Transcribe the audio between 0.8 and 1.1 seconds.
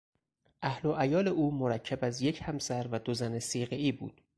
و